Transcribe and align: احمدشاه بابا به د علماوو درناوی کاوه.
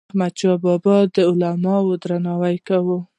احمدشاه 0.09 0.57
بابا 0.65 0.95
به 1.13 1.13
د 1.15 1.17
علماوو 1.29 1.99
درناوی 2.03 2.57
کاوه. 2.67 2.97